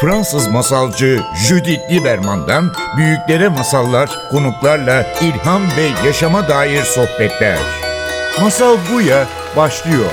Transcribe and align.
Fransız 0.00 0.48
masalcı 0.48 1.20
Judith 1.48 1.92
Lieberman'dan 1.92 2.72
büyüklere 2.96 3.48
masallar, 3.48 4.10
konuklarla 4.30 5.06
ilham 5.22 5.62
ve 5.62 6.06
yaşama 6.06 6.48
dair 6.48 6.82
sohbetler. 6.82 7.58
Masal 8.40 8.76
Buya 8.92 9.26
başlıyor. 9.56 10.10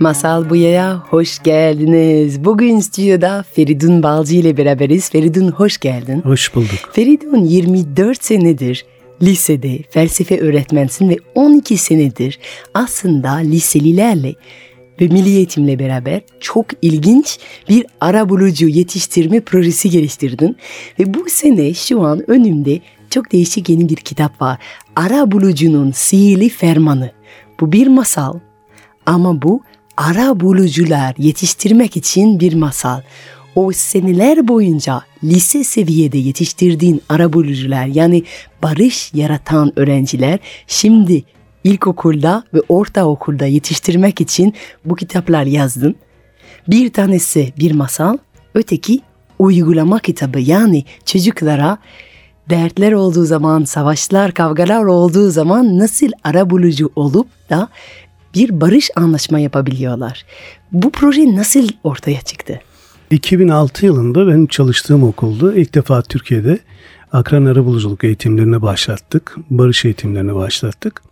Masal 0.00 0.50
Buya'ya 0.50 0.96
hoş 0.96 1.42
geldiniz. 1.42 2.44
Bugün 2.44 2.80
stüdyoda 2.80 3.44
Feridun 3.52 4.02
Balcı 4.02 4.34
ile 4.34 4.56
beraberiz. 4.56 5.10
Feridun 5.10 5.48
hoş 5.48 5.78
geldin. 5.78 6.22
Hoş 6.24 6.54
bulduk. 6.54 6.92
Feridun 6.92 7.44
24 7.44 8.24
senedir 8.24 8.86
lisede 9.22 9.78
felsefe 9.90 10.40
öğretmensin 10.40 11.08
ve 11.08 11.16
12 11.34 11.76
senedir 11.76 12.38
aslında 12.74 13.32
liselilerle 13.32 14.34
ve 15.00 15.08
milli 15.08 15.28
eğitimle 15.28 15.78
beraber 15.78 16.20
çok 16.40 16.66
ilginç 16.82 17.38
bir 17.68 17.86
ara 18.00 18.28
bulucu 18.28 18.68
yetiştirme 18.68 19.40
projesi 19.40 19.90
geliştirdin. 19.90 20.56
Ve 20.98 21.14
bu 21.14 21.24
sene 21.28 21.74
şu 21.74 22.02
an 22.02 22.30
önümde 22.30 22.80
çok 23.10 23.32
değişik 23.32 23.68
yeni 23.68 23.88
bir 23.88 23.96
kitap 23.96 24.42
var. 24.42 24.58
Ara 24.96 25.30
bulucunun 25.30 25.92
sihirli 25.92 26.48
fermanı. 26.48 27.12
Bu 27.60 27.72
bir 27.72 27.86
masal 27.86 28.34
ama 29.06 29.42
bu 29.42 29.62
ara 29.96 30.40
bulucular 30.40 31.14
yetiştirmek 31.18 31.96
için 31.96 32.40
bir 32.40 32.54
masal. 32.54 33.00
O 33.58 33.72
seneler 33.72 34.48
boyunca 34.48 35.02
lise 35.24 35.64
seviyede 35.64 36.18
yetiştirdiğin 36.18 37.02
ara 37.08 37.32
bulucular 37.32 37.86
yani 37.86 38.22
barış 38.62 39.14
yaratan 39.14 39.78
öğrenciler 39.78 40.38
şimdi 40.66 41.24
ilkokulda 41.64 42.44
ve 42.54 42.60
ortaokulda 42.68 43.46
yetiştirmek 43.46 44.20
için 44.20 44.54
bu 44.84 44.94
kitaplar 44.96 45.44
yazdın. 45.44 45.96
Bir 46.68 46.92
tanesi 46.92 47.52
bir 47.58 47.72
masal, 47.72 48.18
öteki 48.54 49.00
uygulama 49.38 49.98
kitabı 49.98 50.40
yani 50.40 50.84
çocuklara 51.04 51.78
dertler 52.50 52.92
olduğu 52.92 53.24
zaman, 53.24 53.64
savaşlar, 53.64 54.32
kavgalar 54.32 54.84
olduğu 54.84 55.30
zaman 55.30 55.78
nasıl 55.78 56.08
ara 56.24 56.50
bulucu 56.50 56.90
olup 56.96 57.28
da 57.50 57.68
bir 58.34 58.60
barış 58.60 58.90
anlaşma 58.96 59.38
yapabiliyorlar. 59.38 60.24
Bu 60.72 60.90
proje 60.90 61.36
nasıl 61.36 61.68
ortaya 61.84 62.20
çıktı? 62.20 62.60
2006 63.10 63.86
yılında 63.86 64.26
benim 64.26 64.46
çalıştığım 64.46 65.02
okulda 65.02 65.54
ilk 65.54 65.74
defa 65.74 66.02
Türkiye'de 66.02 66.58
akran 67.12 67.44
arabuluculuk 67.44 68.04
eğitimlerini 68.04 68.62
başlattık. 68.62 69.36
Barış 69.50 69.84
eğitimlerini 69.84 70.34
başlattık. 70.34 71.02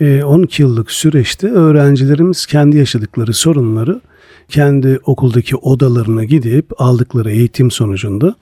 12 0.00 0.62
yıllık 0.62 0.90
süreçte 0.90 1.48
öğrencilerimiz 1.48 2.46
kendi 2.46 2.76
yaşadıkları 2.76 3.34
sorunları 3.34 4.00
kendi 4.48 5.00
okuldaki 5.04 5.56
odalarına 5.56 6.24
gidip 6.24 6.80
aldıkları 6.80 7.30
eğitim 7.30 7.70
sonucunda 7.70 8.34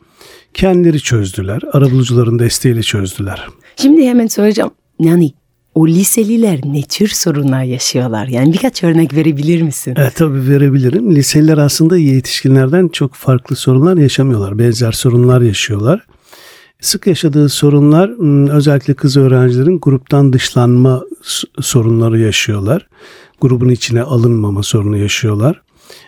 kendileri 0.54 1.00
çözdüler. 1.00 1.60
Arabulucuların 1.72 2.38
desteğiyle 2.38 2.82
çözdüler. 2.82 3.46
Şimdi 3.76 4.06
hemen 4.06 4.26
soracağım. 4.26 4.70
Yani 5.00 5.32
o 5.78 5.88
liseliler 5.88 6.60
ne 6.64 6.82
tür 6.82 7.08
sorunlar 7.08 7.62
yaşıyorlar? 7.62 8.26
Yani 8.26 8.52
birkaç 8.52 8.84
örnek 8.84 9.14
verebilir 9.14 9.62
misin? 9.62 9.94
Evet 9.96 10.16
tabii 10.16 10.48
verebilirim. 10.48 11.14
Liseliler 11.14 11.58
aslında 11.58 11.96
yetişkinlerden 11.96 12.88
çok 12.88 13.14
farklı 13.14 13.56
sorunlar 13.56 13.96
yaşamıyorlar. 13.96 14.58
Benzer 14.58 14.92
sorunlar 14.92 15.40
yaşıyorlar. 15.40 16.06
Sık 16.80 17.06
yaşadığı 17.06 17.48
sorunlar 17.48 18.10
özellikle 18.50 18.94
kız 18.94 19.16
öğrencilerin 19.16 19.78
gruptan 19.82 20.32
dışlanma 20.32 21.02
sorunları 21.60 22.18
yaşıyorlar. 22.18 22.86
Grubun 23.40 23.68
içine 23.68 24.02
alınmama 24.02 24.62
sorunu 24.62 24.96
yaşıyorlar. 24.96 25.62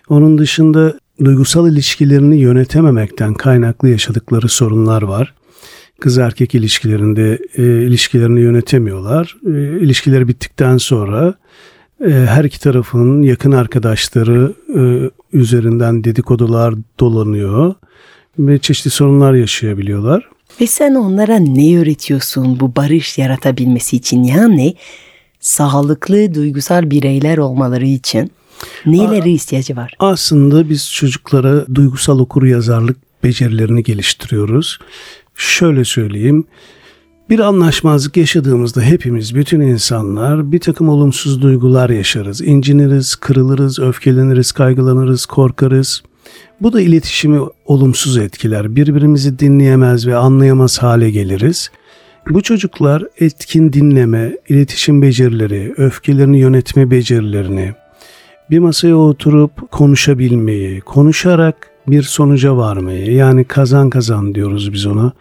Onun 0.09 0.39
dışında 0.39 0.99
duygusal 1.25 1.73
ilişkilerini 1.73 2.37
yönetememekten 2.37 3.35
kaynaklı 3.35 3.89
yaşadıkları 3.89 4.49
sorunlar 4.49 5.03
var 5.03 5.35
kız 6.01 6.19
erkek 6.19 6.55
ilişkilerinde 6.55 7.39
e, 7.57 7.63
ilişkilerini 7.63 8.41
yönetemiyorlar. 8.41 9.37
E, 9.47 9.51
ilişkileri 9.81 10.29
bittikten 10.29 10.77
sonra 10.77 11.35
e, 12.05 12.11
her 12.11 12.45
iki 12.45 12.61
tarafın 12.61 13.23
yakın 13.23 13.53
arkadaşları 13.53 14.55
e, 14.77 15.11
üzerinden 15.33 16.05
dedikodular 16.05 16.75
dolanıyor 17.01 17.75
ve 18.39 18.59
çeşitli 18.59 18.91
sorunlar 18.91 19.35
yaşayabiliyorlar. 19.35 20.29
Ve 20.61 20.67
sen 20.67 20.95
onlara 20.95 21.37
ne 21.37 21.79
öğretiyorsun 21.79 22.61
bu 22.61 22.77
barış 22.77 23.19
yaratabilmesi 23.19 23.97
için 23.97 24.23
yani 24.23 24.75
sağlıklı 25.41 26.35
duygusal 26.35 26.91
bireyler 26.91 27.39
olmaları 27.39 27.87
için 27.87 28.33
neleri 28.87 29.33
ihtiyacı 29.33 29.77
var? 29.77 29.95
Aslında 29.99 30.69
biz 30.69 30.93
çocuklara 30.93 31.67
duygusal 31.75 32.19
okur 32.19 32.43
yazarlık 32.43 32.97
becerilerini 33.25 33.83
geliştiriyoruz. 33.83 34.79
Şöyle 35.41 35.85
söyleyeyim. 35.85 36.45
Bir 37.31 37.39
anlaşmazlık 37.39 38.17
yaşadığımızda 38.17 38.81
hepimiz, 38.83 39.35
bütün 39.35 39.61
insanlar 39.61 40.53
bir 40.53 40.59
takım 40.59 40.89
olumsuz 40.89 41.43
duygular 41.43 41.91
yaşarız. 41.91 42.43
İnciniriz, 42.43 43.15
kırılırız, 43.15 43.79
öfkeleniriz, 43.79 44.53
kaygılanırız, 44.53 45.27
korkarız. 45.27 46.03
Bu 46.61 46.73
da 46.73 46.81
iletişimi 46.81 47.41
olumsuz 47.65 48.17
etkiler. 48.17 48.77
Birbirimizi 48.77 49.39
dinleyemez 49.39 50.07
ve 50.07 50.17
anlayamaz 50.17 50.79
hale 50.79 51.11
geliriz. 51.11 51.71
Bu 52.31 52.43
çocuklar 52.43 53.05
etkin 53.19 53.73
dinleme, 53.73 54.37
iletişim 54.49 55.03
becerileri, 55.03 55.75
öfkelerini 55.77 56.39
yönetme 56.39 56.91
becerilerini, 56.91 57.73
bir 58.51 58.59
masaya 58.59 58.97
oturup 58.97 59.71
konuşabilmeyi, 59.71 60.81
konuşarak 60.81 61.70
bir 61.91 62.03
sonuca 62.03 62.57
varmayı 62.57 63.13
yani 63.15 63.45
kazan 63.45 63.91
kazan 63.91 64.35
diyoruz 64.35 64.73
biz 64.73 64.87
ona. 64.87 65.13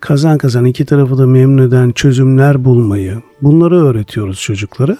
Kazan 0.00 0.38
kazan 0.38 0.64
iki 0.64 0.84
tarafı 0.84 1.18
da 1.18 1.26
memnun 1.26 1.68
eden 1.68 1.90
çözümler 1.90 2.64
bulmayı 2.64 3.22
bunları 3.42 3.84
öğretiyoruz 3.84 4.40
çocuklara. 4.40 4.96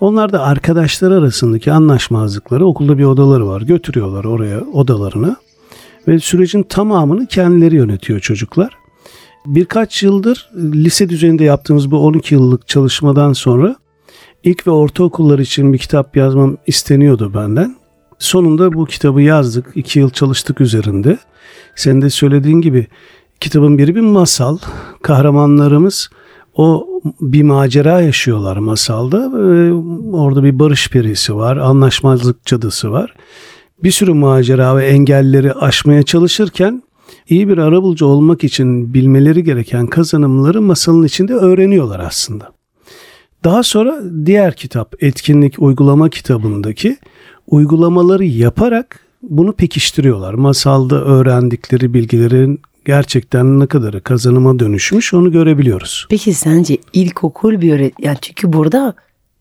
Onlar 0.00 0.32
da 0.32 0.42
arkadaşlar 0.42 1.10
arasındaki 1.10 1.72
anlaşmazlıkları 1.72 2.66
okulda 2.66 2.98
bir 2.98 3.04
odaları 3.04 3.48
var 3.48 3.62
götürüyorlar 3.62 4.24
oraya 4.24 4.60
odalarına 4.60 5.36
ve 6.08 6.18
sürecin 6.18 6.62
tamamını 6.62 7.26
kendileri 7.26 7.76
yönetiyor 7.76 8.20
çocuklar. 8.20 8.72
Birkaç 9.46 10.02
yıldır 10.02 10.50
lise 10.56 11.08
düzeyinde 11.08 11.44
yaptığımız 11.44 11.90
bu 11.90 11.98
12 11.98 12.34
yıllık 12.34 12.68
çalışmadan 12.68 13.32
sonra 13.32 13.76
ilk 14.44 14.66
ve 14.66 14.70
ortaokullar 14.70 15.38
için 15.38 15.72
bir 15.72 15.78
kitap 15.78 16.16
yazmam 16.16 16.56
isteniyordu 16.66 17.34
benden. 17.34 17.79
Sonunda 18.20 18.72
bu 18.72 18.86
kitabı 18.86 19.22
yazdık. 19.22 19.66
iki 19.74 19.98
yıl 19.98 20.10
çalıştık 20.10 20.60
üzerinde. 20.60 21.18
Sen 21.76 22.02
de 22.02 22.10
söylediğin 22.10 22.60
gibi 22.60 22.86
kitabın 23.40 23.78
biri 23.78 23.94
bir 23.94 24.00
masal. 24.00 24.58
Kahramanlarımız 25.02 26.10
o 26.54 26.88
bir 27.20 27.42
macera 27.42 28.00
yaşıyorlar 28.00 28.56
masalda. 28.56 29.18
Orada 30.12 30.44
bir 30.44 30.58
barış 30.58 30.88
perisi 30.88 31.36
var, 31.36 31.56
anlaşmazlık 31.56 32.44
cadısı 32.46 32.92
var. 32.92 33.14
Bir 33.82 33.90
sürü 33.90 34.12
macera 34.12 34.76
ve 34.76 34.86
engelleri 34.86 35.52
aşmaya 35.52 36.02
çalışırken 36.02 36.82
iyi 37.28 37.48
bir 37.48 37.58
arabulucu 37.58 38.06
olmak 38.06 38.44
için 38.44 38.94
bilmeleri 38.94 39.44
gereken 39.44 39.86
kazanımları 39.86 40.62
masalın 40.62 41.04
içinde 41.04 41.34
öğreniyorlar 41.34 42.00
aslında. 42.00 42.52
Daha 43.44 43.62
sonra 43.62 44.02
diğer 44.26 44.56
kitap 44.56 45.02
etkinlik 45.02 45.54
uygulama 45.58 46.10
kitabındaki 46.10 46.96
uygulamaları 47.50 48.24
yaparak 48.24 49.00
bunu 49.22 49.52
pekiştiriyorlar. 49.52 50.34
Masalda 50.34 51.04
öğrendikleri 51.04 51.94
bilgilerin 51.94 52.60
gerçekten 52.84 53.60
ne 53.60 53.66
kadarı 53.66 54.00
kazanıma 54.00 54.58
dönüşmüş 54.58 55.14
onu 55.14 55.32
görebiliyoruz. 55.32 56.06
Peki 56.10 56.34
sence 56.34 56.78
ilkokul 56.92 57.60
bir 57.60 57.72
öğret 57.72 57.94
yani 57.98 58.18
çünkü 58.22 58.52
burada 58.52 58.94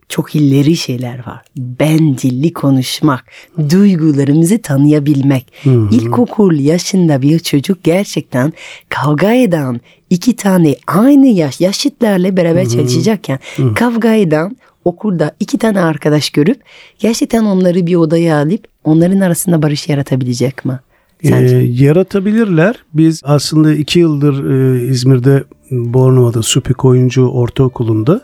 çok 0.09 0.35
ileri 0.35 0.75
şeyler 0.75 1.27
var. 1.27 1.41
Ben 1.57 2.17
dilli 2.17 2.53
konuşmak, 2.53 3.25
duygularımızı 3.69 4.61
tanıyabilmek. 4.61 5.53
Hı-hı. 5.63 5.89
İlkokul 5.91 6.59
yaşında 6.59 7.21
bir 7.21 7.39
çocuk 7.39 7.83
gerçekten 7.83 8.53
kavga 8.89 9.33
eden 9.33 9.81
iki 10.09 10.35
tane 10.35 10.75
aynı 10.87 11.27
yaş 11.27 11.61
yaşıtlarla 11.61 12.37
beraber 12.37 12.61
Hı-hı. 12.61 12.69
çalışacakken 12.69 13.39
Hı-hı. 13.55 13.73
kavga 13.73 14.13
eden 14.13 14.57
okulda 14.85 15.35
iki 15.39 15.57
tane 15.57 15.81
arkadaş 15.81 16.29
görüp 16.29 16.61
gerçekten 16.99 17.43
onları 17.43 17.87
bir 17.87 17.95
odaya 17.95 18.37
alıp 18.37 18.67
onların 18.83 19.19
arasında 19.19 19.61
barış 19.61 19.89
yaratabilecek 19.89 20.65
mi? 20.65 20.79
E, 21.23 21.29
yaratabilirler. 21.83 22.75
Biz 22.93 23.21
aslında 23.23 23.73
iki 23.73 23.99
yıldır 23.99 24.49
e, 24.49 24.87
İzmir'de 24.87 25.43
Bornova'da 25.71 26.41
Supik 26.41 26.85
Oyuncu 26.85 27.27
Ortaokulu'nda 27.27 28.21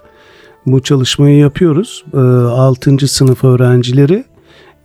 bu 0.66 0.84
çalışmayı 0.84 1.38
yapıyoruz. 1.38 2.06
E, 2.14 2.18
6. 2.18 3.08
sınıf 3.08 3.44
öğrencileri 3.44 4.26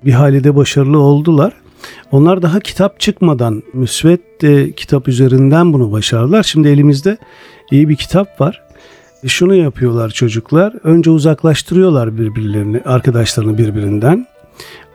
bir 0.04 0.12
halde 0.12 0.56
başarılı 0.56 0.98
oldular. 0.98 1.52
Onlar 2.12 2.42
daha 2.42 2.60
kitap 2.60 3.00
çıkmadan 3.00 3.62
müsvet 3.72 4.42
de 4.42 4.72
kitap 4.72 5.08
üzerinden 5.08 5.72
bunu 5.72 5.92
başardılar. 5.92 6.42
Şimdi 6.42 6.68
elimizde 6.68 7.18
iyi 7.70 7.88
bir 7.88 7.96
kitap 7.96 8.40
var. 8.40 8.62
Şunu 9.26 9.54
yapıyorlar 9.54 10.10
çocuklar. 10.10 10.74
Önce 10.84 11.10
uzaklaştırıyorlar 11.10 12.18
birbirlerini, 12.18 12.80
arkadaşlarını 12.84 13.58
birbirinden. 13.58 14.26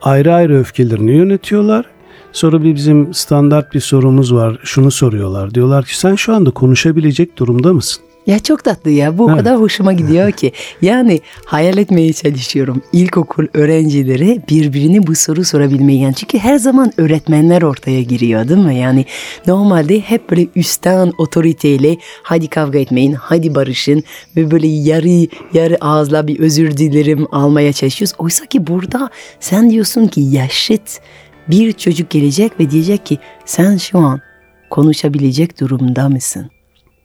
Ayrı 0.01 0.33
ayrı 0.33 0.59
öfkelerini 0.59 1.11
yönetiyorlar. 1.11 1.85
Sonra 2.31 2.63
bir 2.63 2.75
bizim 2.75 3.13
standart 3.13 3.73
bir 3.73 3.79
sorumuz 3.79 4.33
var. 4.33 4.59
Şunu 4.63 4.91
soruyorlar. 4.91 5.53
Diyorlar 5.53 5.85
ki 5.85 5.97
sen 5.97 6.15
şu 6.15 6.33
anda 6.33 6.51
konuşabilecek 6.51 7.37
durumda 7.37 7.73
mısın? 7.73 8.03
Ya 8.27 8.39
çok 8.39 8.63
tatlı 8.63 8.91
ya. 8.91 9.17
Bu 9.17 9.23
o 9.23 9.27
kadar 9.27 9.59
hoşuma 9.59 9.93
gidiyor 9.93 10.31
ki. 10.31 10.51
Yani 10.81 11.19
hayal 11.45 11.77
etmeye 11.77 12.13
çalışıyorum. 12.13 12.81
İlkokul 12.93 13.45
öğrencileri 13.53 14.41
birbirini 14.49 15.07
bu 15.07 15.15
soru 15.15 15.43
sorabilmeyi. 15.43 16.01
Yani 16.01 16.15
çünkü 16.15 16.37
her 16.37 16.57
zaman 16.57 16.91
öğretmenler 16.97 17.61
ortaya 17.61 18.01
giriyor 18.01 18.47
değil 18.47 18.59
mi? 18.59 18.75
Yani 18.75 19.05
normalde 19.47 19.99
hep 19.99 20.29
böyle 20.29 20.47
üstten 20.55 21.11
otoriteyle 21.17 21.97
hadi 22.23 22.47
kavga 22.47 22.79
etmeyin, 22.79 23.13
hadi 23.13 23.55
barışın 23.55 24.03
ve 24.35 24.51
böyle 24.51 24.67
yarı 24.67 25.27
yarı 25.53 25.77
ağızla 25.81 26.27
bir 26.27 26.39
özür 26.39 26.77
dilerim 26.77 27.27
almaya 27.31 27.73
çalışıyoruz. 27.73 28.15
Oysa 28.17 28.45
ki 28.45 28.67
burada 28.67 29.09
sen 29.39 29.69
diyorsun 29.69 30.07
ki 30.07 30.21
yaşıt 30.21 30.99
bir 31.47 31.73
çocuk 31.73 32.09
gelecek 32.09 32.59
ve 32.59 32.71
diyecek 32.71 33.05
ki 33.05 33.17
sen 33.45 33.77
şu 33.77 33.99
an 33.99 34.21
konuşabilecek 34.69 35.59
durumda 35.59 36.09
mısın? 36.09 36.51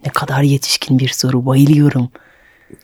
Ne 0.07 0.13
kadar 0.13 0.43
yetişkin 0.43 0.99
bir 0.99 1.09
soru 1.09 1.47
bayılıyorum. 1.47 2.09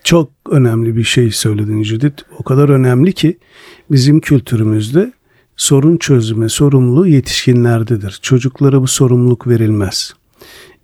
Çok 0.03 0.29
önemli 0.49 0.95
bir 0.95 1.03
şey 1.03 1.31
söyledin 1.31 1.83
Judith. 1.83 2.23
O 2.39 2.43
kadar 2.43 2.69
önemli 2.69 3.13
ki 3.13 3.37
bizim 3.91 4.19
kültürümüzde 4.19 5.13
sorun 5.57 5.97
çözme 5.97 6.49
sorumluluğu 6.49 7.07
yetişkinlerdedir. 7.07 8.19
Çocuklara 8.21 8.81
bu 8.81 8.87
sorumluluk 8.87 9.47
verilmez. 9.47 10.13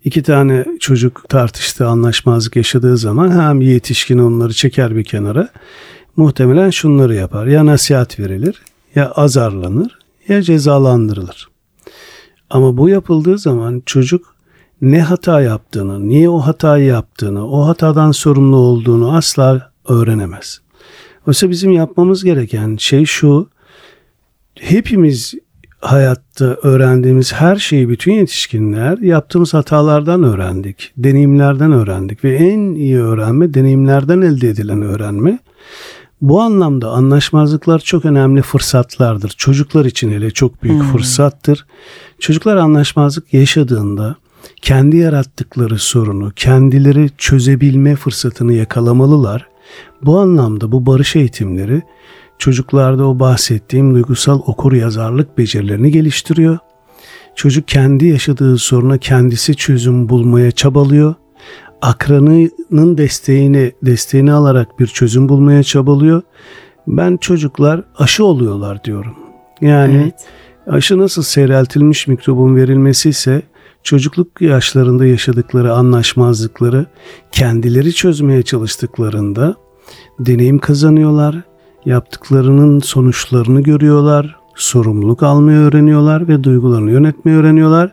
İki 0.04 0.22
tane 0.22 0.64
çocuk 0.80 1.28
tartıştığı 1.28 1.86
anlaşmazlık 1.86 2.56
yaşadığı 2.56 2.96
zaman 2.96 3.30
hem 3.30 3.60
yetişkin 3.60 4.18
onları 4.18 4.52
çeker 4.52 4.96
bir 4.96 5.04
kenara 5.04 5.48
muhtemelen 6.16 6.70
şunları 6.70 7.14
yapar. 7.14 7.46
Ya 7.46 7.66
nasihat 7.66 8.18
verilir 8.18 8.62
ya 8.94 9.10
azarlanır 9.10 9.98
ya 10.28 10.42
cezalandırılır. 10.42 11.48
Ama 12.50 12.76
bu 12.76 12.88
yapıldığı 12.88 13.38
zaman 13.38 13.82
çocuk 13.86 14.33
ne 14.82 15.02
hata 15.02 15.40
yaptığını, 15.40 16.08
niye 16.08 16.28
o 16.28 16.38
hatayı 16.38 16.84
yaptığını, 16.84 17.50
o 17.50 17.66
hatadan 17.66 18.12
sorumlu 18.12 18.56
olduğunu 18.56 19.16
asla 19.16 19.72
öğrenemez. 19.88 20.60
Oysa 21.26 21.50
bizim 21.50 21.70
yapmamız 21.70 22.24
gereken 22.24 22.76
şey 22.76 23.04
şu, 23.04 23.48
hepimiz 24.54 25.34
hayatta 25.80 26.44
öğrendiğimiz 26.44 27.32
her 27.32 27.56
şeyi 27.56 27.88
bütün 27.88 28.12
yetişkinler 28.12 28.98
yaptığımız 28.98 29.54
hatalardan 29.54 30.22
öğrendik, 30.22 30.92
deneyimlerden 30.96 31.72
öğrendik 31.72 32.24
ve 32.24 32.36
en 32.36 32.74
iyi 32.74 33.00
öğrenme 33.00 33.54
deneyimlerden 33.54 34.20
elde 34.20 34.48
edilen 34.48 34.82
öğrenme. 34.82 35.38
Bu 36.20 36.40
anlamda 36.40 36.90
anlaşmazlıklar 36.90 37.78
çok 37.78 38.04
önemli 38.04 38.42
fırsatlardır. 38.42 39.34
Çocuklar 39.36 39.84
için 39.84 40.12
hele 40.12 40.30
çok 40.30 40.62
büyük 40.62 40.82
fırsattır. 40.82 41.66
Çocuklar 42.18 42.56
anlaşmazlık 42.56 43.34
yaşadığında 43.34 44.16
kendi 44.62 44.96
yarattıkları 44.96 45.78
sorunu 45.78 46.32
kendileri 46.36 47.10
çözebilme 47.18 47.96
fırsatını 47.96 48.52
yakalamalılar. 48.52 49.48
Bu 50.02 50.18
anlamda 50.18 50.72
bu 50.72 50.86
barış 50.86 51.16
eğitimleri 51.16 51.82
çocuklarda 52.38 53.08
o 53.08 53.18
bahsettiğim 53.18 53.94
duygusal 53.94 54.40
okur 54.46 54.72
yazarlık 54.72 55.38
becerilerini 55.38 55.90
geliştiriyor. 55.90 56.58
Çocuk 57.36 57.68
kendi 57.68 58.06
yaşadığı 58.06 58.58
soruna 58.58 58.98
kendisi 58.98 59.54
çözüm 59.54 60.08
bulmaya 60.08 60.50
çabalıyor. 60.50 61.14
Akranının 61.82 62.98
desteğini 62.98 63.72
desteğini 63.82 64.32
alarak 64.32 64.80
bir 64.80 64.86
çözüm 64.86 65.28
bulmaya 65.28 65.62
çabalıyor. 65.62 66.22
Ben 66.86 67.16
çocuklar 67.16 67.84
aşı 67.98 68.24
oluyorlar 68.24 68.84
diyorum. 68.84 69.16
Yani 69.60 69.96
Evet. 69.96 70.14
aşı 70.66 70.98
nasıl 70.98 71.22
seyreltilmiş 71.22 72.06
mikrobun 72.06 72.56
verilmesi 72.56 73.08
ise 73.08 73.42
çocukluk 73.84 74.40
yaşlarında 74.40 75.06
yaşadıkları 75.06 75.72
anlaşmazlıkları 75.72 76.86
kendileri 77.32 77.92
çözmeye 77.92 78.42
çalıştıklarında 78.42 79.54
deneyim 80.18 80.58
kazanıyorlar, 80.58 81.42
yaptıklarının 81.84 82.80
sonuçlarını 82.80 83.60
görüyorlar, 83.60 84.36
sorumluluk 84.54 85.22
almayı 85.22 85.58
öğreniyorlar 85.58 86.28
ve 86.28 86.44
duygularını 86.44 86.90
yönetmeyi 86.90 87.38
öğreniyorlar. 87.38 87.92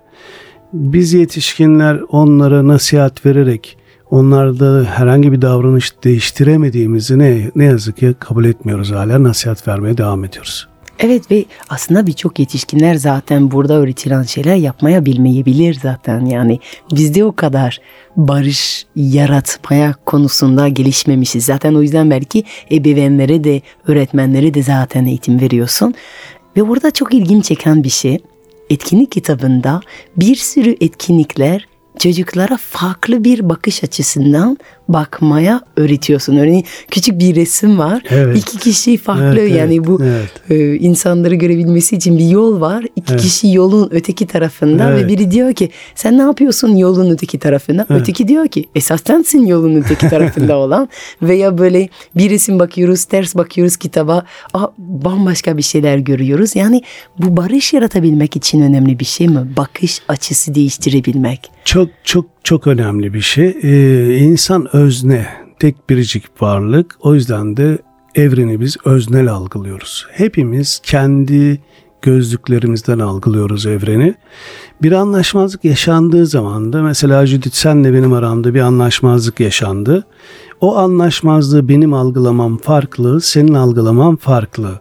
Biz 0.73 1.13
yetişkinler 1.13 2.01
onlara 2.09 2.67
nasihat 2.67 3.25
vererek 3.25 3.77
onlarda 4.09 4.83
herhangi 4.83 5.31
bir 5.31 5.41
davranış 5.41 6.03
değiştiremediğimizi 6.03 7.19
ne, 7.19 7.51
ne 7.55 7.65
yazık 7.65 7.97
ki 7.97 8.15
kabul 8.19 8.45
etmiyoruz 8.45 8.91
hala 8.91 9.23
nasihat 9.23 9.67
vermeye 9.67 9.97
devam 9.97 10.23
ediyoruz. 10.23 10.70
Evet 11.03 11.31
ve 11.31 11.45
aslında 11.69 12.07
birçok 12.07 12.39
yetişkinler 12.39 12.95
zaten 12.95 13.51
burada 13.51 13.73
öğretilen 13.73 14.23
şeyler 14.23 14.55
yapmaya 14.55 15.05
bilmeyebilir 15.05 15.77
zaten. 15.81 16.25
Yani 16.25 16.59
bizde 16.91 17.25
o 17.25 17.35
kadar 17.35 17.81
barış 18.17 18.85
yaratmaya 18.95 19.93
konusunda 20.05 20.67
gelişmemişiz. 20.67 21.45
Zaten 21.45 21.73
o 21.73 21.81
yüzden 21.81 22.09
belki 22.09 22.43
ebeveynlere 22.71 23.43
de 23.43 23.61
öğretmenlere 23.87 24.53
de 24.53 24.63
zaten 24.63 25.05
eğitim 25.05 25.41
veriyorsun. 25.41 25.93
Ve 26.57 26.63
orada 26.63 26.91
çok 26.91 27.13
ilgimi 27.13 27.43
çeken 27.43 27.83
bir 27.83 27.89
şey. 27.89 28.19
Etkinlik 28.69 29.11
kitabında 29.11 29.81
bir 30.17 30.35
sürü 30.35 30.75
etkinlikler 30.81 31.67
çocuklara 31.99 32.57
farklı 32.57 33.23
bir 33.23 33.49
bakış 33.49 33.83
açısından 33.83 34.57
bakmaya 34.89 35.61
öğretiyorsun. 35.77 36.37
Örneğin 36.37 36.65
küçük 36.91 37.19
bir 37.19 37.35
resim 37.35 37.79
var. 37.79 38.01
Evet. 38.09 38.37
İki 38.37 38.57
kişi 38.57 38.97
farklı 38.97 39.25
Evet, 39.25 39.39
evet, 39.41 39.55
yani 39.55 39.85
bu 39.85 40.01
evet. 40.03 40.31
e, 40.49 40.75
insanları 40.75 41.35
görebilmesi 41.35 41.95
için 41.95 42.17
bir 42.17 42.25
yol 42.29 42.61
var. 42.61 42.85
İki 42.95 43.13
Evet. 43.13 43.21
kişi 43.21 43.47
yolun 43.53 43.89
öteki 43.91 44.27
tarafında 44.27 44.91
ve 44.93 44.99
Evet. 44.99 45.09
biri 45.09 45.31
diyor 45.31 45.53
ki 45.53 45.69
sen 45.95 46.17
ne 46.17 46.21
yapıyorsun 46.21 46.75
yolun 46.75 47.09
öteki 47.11 47.39
tarafında? 47.39 47.85
Evet. 47.89 48.01
Öteki 48.01 48.27
diyor 48.27 48.47
ki 48.47 48.65
esas 48.75 49.01
sensin 49.07 49.45
yolun 49.45 49.75
öteki 49.75 50.09
tarafında 50.09 50.57
olan. 50.63 50.89
Veya 51.21 51.57
böyle 51.57 51.89
bir 52.15 52.29
resim 52.29 52.59
bakıyoruz, 52.59 53.05
ters 53.05 53.35
bakıyoruz 53.35 53.77
kitaba. 53.77 54.25
Aa, 54.53 54.67
bambaşka 54.77 55.57
bir 55.57 55.61
şeyler 55.61 55.97
görüyoruz. 55.97 56.55
Yani 56.55 56.81
bu 57.19 57.37
barış 57.37 57.73
yaratabilmek 57.73 58.35
için 58.35 58.61
önemli 58.61 58.99
bir 58.99 59.05
şey 59.05 59.27
mi? 59.27 59.39
Bakış 59.57 60.01
açısı 60.07 60.55
değiştirebilmek. 60.55 61.51
Çok 61.65 61.89
çok 62.03 62.25
çok 62.43 62.67
önemli 62.67 63.13
bir 63.13 63.21
şey. 63.21 63.57
Ee, 63.63 64.17
insan 64.17 64.75
özne, 64.75 65.27
tek 65.59 65.89
biricik 65.89 66.41
varlık. 66.41 66.97
O 67.01 67.15
yüzden 67.15 67.57
de 67.57 67.77
evreni 68.15 68.59
biz 68.59 68.77
öznel 68.85 69.27
algılıyoruz. 69.27 70.07
Hepimiz 70.11 70.79
kendi 70.83 71.61
gözlüklerimizden 72.01 72.99
algılıyoruz 72.99 73.65
evreni. 73.65 74.15
Bir 74.81 74.91
anlaşmazlık 74.91 75.65
yaşandığı 75.65 76.25
zaman 76.25 76.73
da 76.73 76.81
mesela 76.81 77.25
Judith 77.25 77.55
senle 77.55 77.93
benim 77.93 78.13
aramda 78.13 78.53
bir 78.53 78.59
anlaşmazlık 78.59 79.39
yaşandı. 79.39 80.05
O 80.61 80.77
anlaşmazlığı 80.77 81.69
benim 81.69 81.93
algılamam 81.93 82.57
farklı, 82.57 83.21
senin 83.21 83.53
algılaman 83.53 84.15
farklı. 84.15 84.79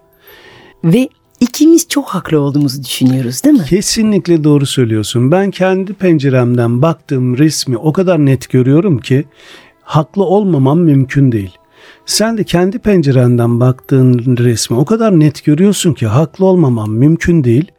Ve 0.85 1.09
ikimiz 1.41 1.89
çok 1.89 2.09
haklı 2.09 2.41
olduğumuzu 2.41 2.85
düşünüyoruz 2.85 3.45
değil 3.45 3.59
mi? 3.59 3.65
Kesinlikle 3.65 4.45
doğru 4.45 4.67
söylüyorsun. 4.67 5.31
Ben 5.31 5.51
kendi 5.51 5.95
penceremden 5.95 6.83
baktığım 6.83 7.39
resmi 7.39 7.77
o 7.77 7.93
kadar 7.93 8.27
net 8.27 8.51
görüyorum 8.51 8.99
ki 8.99 9.25
haklı 9.83 10.25
olmamam 10.25 10.81
mümkün 10.81 11.33
değil. 11.33 11.57
Sen 12.07 12.39
de 12.39 12.45
kendi 12.45 12.79
pencerenden 12.79 13.61
baktığın 13.61 14.37
resmi 14.37 14.77
o 14.77 14.85
kadar 14.85 15.21
net 15.21 15.45
görüyorsun 15.45 15.93
ki 15.93 16.07
haklı 16.07 16.45
olmamam 16.45 16.91
mümkün 16.91 17.45
değil. 17.45 17.71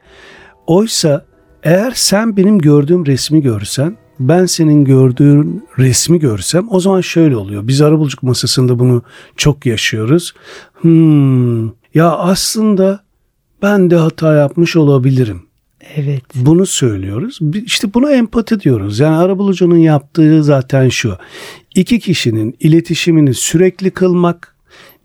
Oysa 0.68 1.26
eğer 1.64 1.92
sen 1.96 2.38
benim 2.38 2.60
gördüğüm 2.60 3.06
resmi 3.06 3.42
görsen, 3.42 3.98
ben 4.20 4.46
senin 4.46 4.86
gördüğün 4.86 5.68
resmi 5.78 6.20
görsem 6.20 6.68
o 6.70 6.80
zaman 6.80 7.02
şöyle 7.02 7.36
oluyor. 7.36 7.68
Biz 7.68 7.82
arabuluculuk 7.82 8.24
masasında 8.24 8.80
bunu 8.80 9.04
çok 9.38 9.66
yaşıyoruz. 9.66 10.34
Hmm, 10.82 11.66
ya 11.94 12.12
aslında 12.18 13.04
ben 13.62 13.92
de 13.92 13.96
hata 13.96 14.36
yapmış 14.36 14.76
olabilirim. 14.76 15.42
Evet. 15.96 16.24
Bunu 16.36 16.66
söylüyoruz. 16.66 17.40
İşte 17.66 17.94
buna 17.94 18.12
empati 18.12 18.60
diyoruz. 18.60 19.00
Yani 19.00 19.16
arabulucunun 19.16 19.78
yaptığı 19.78 20.44
zaten 20.44 20.90
şu. 20.90 21.18
İki 21.76 22.00
kişinin 22.00 22.56
iletişimini 22.60 23.34
sürekli 23.34 23.92
kılmak, 23.92 24.56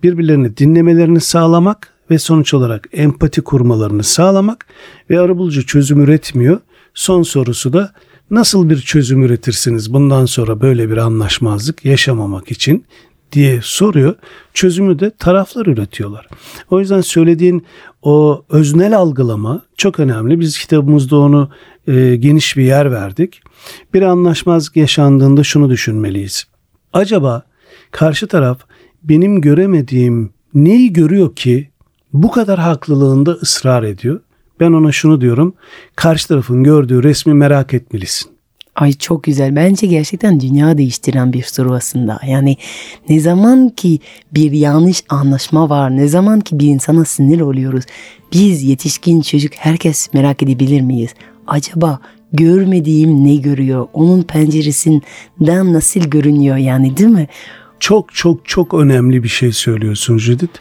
birbirlerini 0.03 0.57
dinlemelerini 0.57 1.21
sağlamak 1.21 1.93
ve 2.11 2.19
sonuç 2.19 2.55
olarak 2.55 2.89
empati 2.93 3.43
kurmalarını 3.43 4.03
sağlamak 4.03 4.67
ve 5.11 5.21
arabulucu 5.21 5.67
çözüm 5.67 6.01
üretmiyor. 6.01 6.61
Son 6.95 7.23
sorusu 7.23 7.73
da 7.73 7.93
nasıl 8.31 8.71
bir 8.71 8.79
çözüm 8.79 9.23
üretirsiniz 9.23 9.93
bundan 9.93 10.27
sonra 10.27 10.61
böyle 10.61 10.91
bir 10.91 10.97
anlaşmazlık 10.97 11.85
yaşamamak 11.85 12.51
için 12.51 12.85
diye 13.33 13.61
soruyor. 13.63 14.15
Çözümü 14.55 14.99
de 14.99 15.11
taraflar 15.11 15.67
üretiyorlar. 15.67 16.29
O 16.71 16.81
yüzden 16.81 17.01
söylediğin 17.01 17.67
o 18.03 18.45
öznel 18.49 18.97
algılama 18.97 19.63
çok 19.77 20.01
önemli. 20.01 20.41
Biz 20.41 20.59
kitabımızda 20.59 21.17
onu 21.17 21.51
e, 21.87 22.17
geniş 22.17 22.57
bir 22.57 22.63
yer 22.63 22.93
verdik. 22.93 23.43
Bir 23.95 24.03
anlaşmazlık 24.03 24.77
yaşandığında 24.77 25.45
şunu 25.45 25.71
düşünmeliyiz. 25.71 26.45
Acaba 26.93 27.43
karşı 27.91 28.27
taraf 28.27 28.59
benim 29.03 29.41
göremediğim 29.41 30.31
neyi 30.55 30.93
görüyor 30.93 31.37
ki 31.37 31.71
bu 32.13 32.31
kadar 32.31 32.59
haklılığında 32.59 33.31
ısrar 33.33 33.83
ediyor. 33.83 34.21
Ben 34.61 34.73
ona 34.73 34.93
şunu 34.93 35.21
diyorum. 35.21 35.55
Karşı 35.97 36.29
tarafın 36.29 36.65
gördüğü 36.65 37.03
resmi 37.03 37.35
merak 37.35 37.75
etmelisin. 37.75 38.36
Ay 38.77 38.93
çok 38.93 39.23
güzel. 39.23 39.57
Bence 39.57 39.87
gerçekten 39.87 40.41
dünya 40.41 40.79
değiştiren 40.79 41.33
bir 41.33 41.43
soru 41.43 41.75
aslında. 41.75 42.21
Yani 42.27 42.57
ne 43.09 43.21
zaman 43.21 43.69
ki 43.69 43.99
bir 44.33 44.53
yanlış 44.53 45.03
anlaşma 45.09 45.71
var, 45.71 45.97
ne 45.97 46.09
zaman 46.09 46.41
ki 46.41 46.59
bir 46.59 46.67
insana 46.67 47.05
sinir 47.05 47.41
oluyoruz. 47.41 47.85
Biz 48.33 48.63
yetişkin 48.63 49.21
çocuk 49.21 49.53
herkes 49.55 50.15
merak 50.15 50.43
edebilir 50.43 50.81
miyiz? 50.81 51.11
Acaba 51.47 52.01
görmediğim 52.33 53.25
ne 53.25 53.37
görüyor? 53.37 53.87
Onun 53.93 54.23
penceresinden 54.23 55.73
nasıl 55.73 56.01
görünüyor 56.01 56.57
yani 56.57 56.97
değil 56.97 57.11
mi? 57.11 57.29
Çok 57.81 58.15
çok 58.15 58.49
çok 58.49 58.75
önemli 58.75 59.23
bir 59.23 59.29
şey 59.29 59.53
söylüyorsun 59.53 60.19
Judith. 60.19 60.59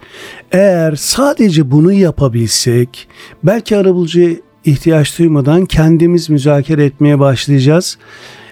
Eğer 0.52 0.96
sadece 0.96 1.72
bunu 1.72 1.94
yapabilsek 1.94 3.08
belki 3.44 3.78
arabulucuya 3.78 4.36
ihtiyaç 4.66 5.20
duymadan 5.20 5.66
kendimiz 5.66 6.30
müzakere 6.30 6.86
etmeye 6.86 7.20
başlayacağız. 7.20 7.98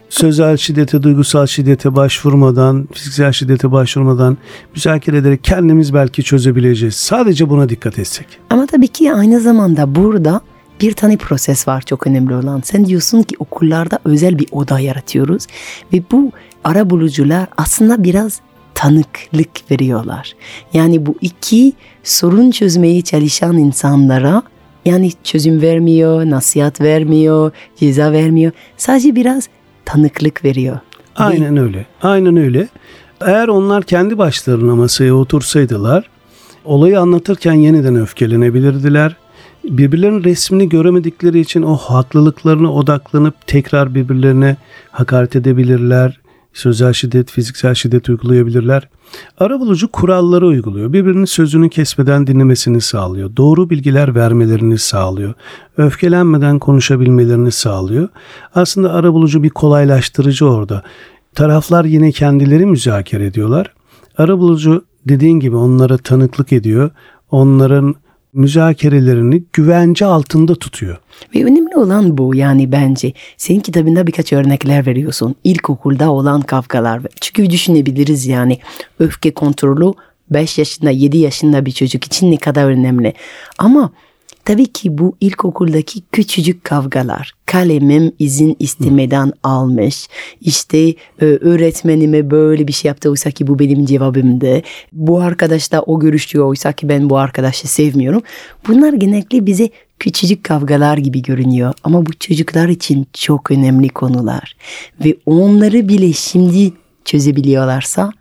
Sözel 0.10 0.58
şiddete, 0.58 1.04
duygusal 1.04 1.46
şiddete 1.46 1.96
başvurmadan, 1.96 2.88
fiziksel 2.94 3.32
şiddete 3.32 3.72
başvurmadan 3.72 4.38
müzakere 4.76 5.18
ederek 5.18 5.44
kendimiz 5.44 5.94
belki 5.94 6.24
çözebileceğiz. 6.24 6.96
Sadece 6.96 7.50
buna 7.50 7.70
dikkat 7.70 8.00
etsek. 8.00 8.28
Ama 8.50 8.66
tabii 8.66 8.88
ki 8.88 9.14
aynı 9.14 9.40
zamanda 9.40 9.96
burada 9.96 10.42
bir 10.82 10.94
tane 10.94 11.18
proses 11.18 11.68
var 11.68 11.82
çok 11.82 12.08
önemli 12.08 12.36
olan. 12.36 12.62
Sen 12.64 12.86
diyorsun 12.86 13.24
ki 13.24 13.36
okullarda 13.40 14.00
özel 14.06 14.40
bir 14.40 14.48
oda 14.52 14.80
yaratıyoruz 14.80 15.48
ve 15.94 16.04
bu 16.12 16.32
ara 16.64 16.90
bulucular 16.90 17.48
aslında 17.58 18.04
biraz 18.04 18.40
tanıklık 18.76 19.72
veriyorlar. 19.72 20.36
Yani 20.74 21.06
bu 21.06 21.16
iki 21.22 21.74
sorun 22.04 22.52
çözmeye 22.52 23.02
çalışan 23.02 23.58
insanlara 23.58 24.44
yani 24.86 25.12
çözüm 25.24 25.62
vermiyor, 25.62 26.30
nasihat 26.30 26.82
vermiyor, 26.82 27.52
ceza 27.76 28.12
vermiyor. 28.12 28.52
Sadece 28.78 29.16
biraz 29.16 29.50
tanıklık 29.86 30.46
veriyor. 30.46 30.80
Aynen 31.16 31.58
öyle. 31.58 31.86
Aynen 32.02 32.38
öyle. 32.38 32.68
Eğer 33.22 33.48
onlar 33.48 33.84
kendi 33.84 34.18
başlarına 34.18 34.76
masaya 34.76 35.16
otursaydılar 35.16 36.10
olayı 36.66 37.00
anlatırken 37.00 37.54
yeniden 37.54 37.96
öfkelenebilirdiler. 37.96 39.16
Birbirlerinin 39.64 40.24
resmini 40.24 40.70
göremedikleri 40.70 41.40
için 41.40 41.62
o 41.62 41.76
haklılıklarına 41.76 42.74
odaklanıp 42.74 43.48
tekrar 43.48 43.96
birbirlerine 43.96 44.58
hakaret 44.92 45.36
edebilirler. 45.36 46.20
Sözel 46.54 46.94
şiddet, 46.94 47.32
fiziksel 47.32 47.74
şiddet 47.74 48.10
uygulayabilirler. 48.10 48.90
Arabulucu 49.38 49.92
kuralları 49.92 50.48
uyguluyor. 50.48 50.94
Birbirinin 50.94 51.26
sözünü 51.26 51.70
kesmeden 51.70 52.28
dinlemesini 52.28 52.82
sağlıyor. 52.82 53.36
Doğru 53.38 53.70
bilgiler 53.70 54.16
vermelerini 54.16 54.78
sağlıyor. 54.78 55.34
Öfkelenmeden 55.78 56.60
konuşabilmelerini 56.60 57.52
sağlıyor. 57.52 58.10
Aslında 58.56 58.94
arabulucu 58.94 59.44
bir 59.44 59.50
kolaylaştırıcı 59.50 60.50
orada. 60.50 60.84
Taraflar 61.36 61.86
yine 61.86 62.12
kendileri 62.12 62.66
müzakere 62.66 63.26
ediyorlar. 63.26 63.74
Arabulucu 64.18 64.86
dediğin 65.06 65.40
gibi 65.40 65.56
onlara 65.56 65.98
tanıklık 65.98 66.54
ediyor. 66.54 66.92
Onların 67.32 67.96
müzakerelerini 68.34 69.44
güvence 69.54 70.06
altında 70.06 70.56
tutuyor. 70.56 70.98
Ve 71.36 71.44
önemli 71.44 71.76
olan 71.76 72.18
bu 72.18 72.36
yani 72.36 72.72
bence. 72.72 73.14
Senin 73.38 73.60
kitabında 73.60 74.08
birkaç 74.08 74.34
örnekler 74.34 74.86
veriyorsun. 74.86 75.36
İlkokulda 75.44 76.12
olan 76.12 76.42
kavgalar. 76.42 77.02
Çünkü 77.22 77.50
düşünebiliriz 77.50 78.26
yani 78.26 78.60
öfke 79.00 79.34
kontrolü 79.34 79.94
5 80.30 80.58
yaşında 80.58 80.90
7 80.90 81.18
yaşında 81.18 81.66
bir 81.66 81.72
çocuk 81.72 82.04
için 82.04 82.32
ne 82.32 82.38
kadar 82.38 82.66
önemli. 82.66 83.14
Ama 83.58 83.92
tabii 84.46 84.66
ki 84.66 84.98
bu 84.98 85.16
ilkokuldaki 85.22 86.02
küçücük 86.12 86.64
kavgalar. 86.64 87.34
Kalemim 87.46 88.12
izin 88.20 88.56
istemeden 88.60 89.34
almış. 89.44 90.08
İşte 90.42 90.78
e, 91.22 91.26
öğretmenime 91.26 92.32
böyle 92.32 92.68
bir 92.68 92.74
şey 92.74 92.90
yaptı 92.90 93.10
oysa 93.10 93.32
ki 93.32 93.48
bu 93.48 93.60
benim 93.60 93.86
cevabımdı. 93.86 94.62
Bu 94.94 95.22
arkadaş 95.22 95.72
da 95.72 95.82
o 95.82 96.00
görüşüyor 96.00 96.46
oysa 96.46 96.72
ki 96.72 96.90
ben 96.90 97.10
bu 97.10 97.18
arkadaşı 97.18 97.68
sevmiyorum. 97.68 98.22
Bunlar 98.68 98.94
genellikle 98.94 99.46
bize 99.46 99.70
küçücük 100.00 100.44
kavgalar 100.44 100.98
gibi 100.98 101.22
görünüyor 101.22 101.74
ama 101.84 102.06
bu 102.06 102.14
çocuklar 102.14 102.70
için 102.70 103.08
çok 103.14 103.52
önemli 103.52 103.90
konular 103.90 104.56
ve 105.06 105.16
onları 105.26 105.88
bile 105.88 106.14
şimdi 106.14 106.74
çözebiliyorlarsa 107.06 108.12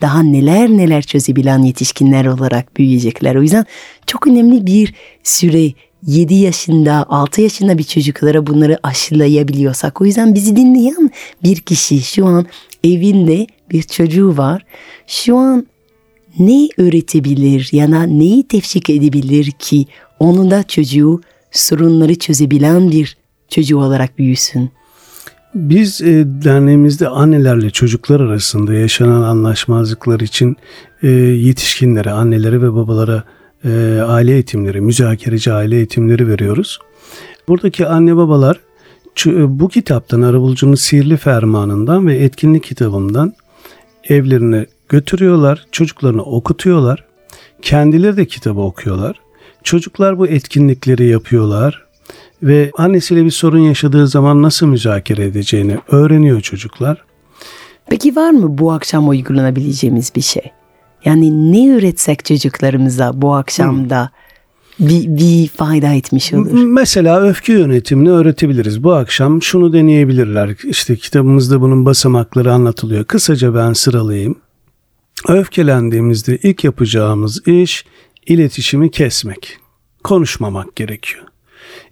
daha 0.00 0.22
neler 0.22 0.68
neler 0.68 1.02
çözebilen 1.02 1.62
yetişkinler 1.62 2.26
olarak 2.26 2.76
büyüyecekler. 2.76 3.34
O 3.34 3.42
yüzden 3.42 3.66
çok 4.06 4.26
önemli 4.26 4.66
bir 4.66 4.94
süre 5.22 5.72
7 6.06 6.34
yaşında 6.34 7.06
6 7.08 7.40
yaşında 7.40 7.78
bir 7.78 7.84
çocuklara 7.84 8.46
bunları 8.46 8.78
aşılayabiliyorsak 8.82 10.00
o 10.00 10.04
yüzden 10.04 10.34
bizi 10.34 10.56
dinleyen 10.56 11.10
bir 11.44 11.56
kişi 11.56 12.02
şu 12.02 12.26
an 12.26 12.46
evinde 12.84 13.46
bir 13.70 13.82
çocuğu 13.82 14.36
var. 14.36 14.64
Şu 15.06 15.36
an 15.36 15.66
ne 16.38 16.68
öğretebilir 16.76 17.68
ya 17.72 17.92
da 17.92 18.02
neyi 18.02 18.48
tefşik 18.48 18.90
edebilir 18.90 19.50
ki 19.50 19.86
onu 20.20 20.50
da 20.50 20.62
çocuğu 20.62 21.20
sorunları 21.50 22.18
çözebilen 22.18 22.90
bir 22.90 23.16
çocuğu 23.48 23.78
olarak 23.78 24.18
büyüsün. 24.18 24.70
Biz 25.54 26.00
e, 26.00 26.24
derneğimizde 26.26 27.08
annelerle 27.08 27.70
çocuklar 27.70 28.20
arasında 28.20 28.74
yaşanan 28.74 29.22
anlaşmazlıklar 29.22 30.20
için 30.20 30.56
e, 31.02 31.08
yetişkinlere, 31.10 32.10
annelere 32.10 32.62
ve 32.62 32.72
babalara 32.72 33.22
e, 33.64 34.00
aile 34.06 34.32
eğitimleri, 34.32 34.80
müzakereci 34.80 35.52
aile 35.52 35.76
eğitimleri 35.76 36.28
veriyoruz. 36.28 36.78
Buradaki 37.48 37.86
anne 37.86 38.16
babalar 38.16 38.60
e, 39.26 39.60
bu 39.60 39.68
kitaptan 39.68 40.22
Arabulucu'nun 40.22 40.74
Sihirli 40.74 41.16
Fermanı'ndan 41.16 42.06
ve 42.06 42.16
etkinlik 42.16 42.64
kitabından 42.64 43.34
evlerine 44.08 44.66
götürüyorlar, 44.88 45.66
çocuklarını 45.72 46.22
okutuyorlar. 46.22 47.04
Kendileri 47.62 48.16
de 48.16 48.26
kitabı 48.26 48.60
okuyorlar. 48.60 49.20
Çocuklar 49.62 50.18
bu 50.18 50.26
etkinlikleri 50.26 51.06
yapıyorlar 51.06 51.87
ve 52.42 52.70
annesiyle 52.76 53.24
bir 53.24 53.30
sorun 53.30 53.58
yaşadığı 53.58 54.08
zaman 54.08 54.42
nasıl 54.42 54.66
müzakere 54.66 55.24
edeceğini 55.24 55.78
öğreniyor 55.88 56.40
çocuklar. 56.40 57.04
Peki 57.90 58.16
var 58.16 58.30
mı 58.30 58.58
bu 58.58 58.72
akşam 58.72 59.08
uygulanabileceğimiz 59.08 60.12
bir 60.16 60.20
şey? 60.20 60.52
Yani 61.04 61.52
ne 61.52 61.76
öğretsek 61.76 62.24
çocuklarımıza 62.24 63.22
bu 63.22 63.34
akşamda 63.34 64.10
bir, 64.80 65.16
bir 65.16 65.48
fayda 65.48 65.92
etmiş 65.92 66.32
olur? 66.32 66.52
Mesela 66.52 67.20
öfke 67.20 67.52
yönetimini 67.52 68.10
öğretebiliriz. 68.10 68.84
Bu 68.84 68.92
akşam 68.92 69.42
şunu 69.42 69.72
deneyebilirler. 69.72 70.56
İşte 70.64 70.96
kitabımızda 70.96 71.60
bunun 71.60 71.86
basamakları 71.86 72.52
anlatılıyor. 72.52 73.04
Kısaca 73.04 73.54
ben 73.54 73.72
sıralayayım. 73.72 74.38
Öfkelendiğimizde 75.28 76.38
ilk 76.42 76.64
yapacağımız 76.64 77.48
iş 77.48 77.84
iletişimi 78.26 78.90
kesmek. 78.90 79.58
Konuşmamak 80.04 80.76
gerekiyor. 80.76 81.27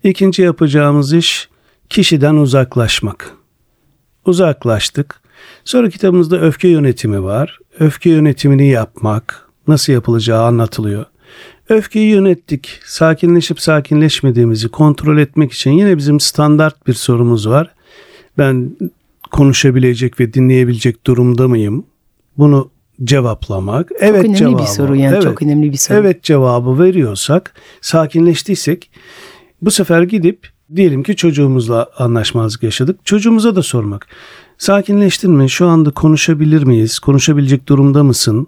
İkinci 0.05 0.43
yapacağımız 0.43 1.13
iş 1.13 1.49
kişiden 1.89 2.35
uzaklaşmak. 2.35 3.33
Uzaklaştık. 4.27 5.21
Sonra 5.65 5.91
kitabımızda 5.91 6.41
öfke 6.41 6.69
yönetimi 6.69 7.23
var. 7.23 7.59
Öfke 7.81 8.11
yönetimini 8.11 8.69
yapmak, 8.69 9.49
nasıl 9.69 9.93
yapılacağı 9.93 10.45
anlatılıyor. 10.45 11.05
Öfkeyi 11.69 12.09
yönettik. 12.09 12.81
Sakinleşip 12.85 13.61
sakinleşmediğimizi 13.61 14.69
kontrol 14.69 15.19
etmek 15.19 15.53
için 15.53 15.71
yine 15.71 15.97
bizim 15.97 16.21
standart 16.21 16.87
bir 16.87 16.95
sorumuz 16.95 17.49
var. 17.49 17.75
Ben 18.39 18.77
konuşabilecek 19.31 20.21
ve 20.21 20.35
dinleyebilecek 20.35 21.07
durumda 21.07 21.49
mıyım? 21.49 21.87
Bunu 22.39 22.71
cevaplamak. 23.05 23.89
Çok 23.89 23.99
evet 24.01 24.25
önemli 24.25 24.37
cevabı. 24.37 24.59
bir 24.59 24.67
soru 24.67 24.97
yani 24.97 25.15
evet, 25.15 25.23
çok 25.23 25.43
önemli 25.43 25.73
bir 25.73 25.77
soru. 25.77 25.99
Evet 25.99 26.23
cevabı 26.23 26.79
veriyorsak, 26.79 27.55
sakinleştiysek 27.81 28.91
bu 29.63 29.71
sefer 29.71 30.03
gidip 30.03 30.49
diyelim 30.77 31.03
ki 31.03 31.17
çocuğumuzla 31.17 31.89
anlaşmazlık 31.99 32.63
yaşadık. 32.63 33.01
Çocuğumuza 33.05 33.57
da 33.57 33.63
sormak. 33.63 34.07
Sakinleştin 34.59 35.31
mi? 35.31 35.51
Şu 35.51 35.67
anda 35.67 35.91
konuşabilir 35.91 36.63
miyiz? 36.63 36.99
Konuşabilecek 36.99 37.69
durumda 37.69 38.05
mısın? 38.05 38.47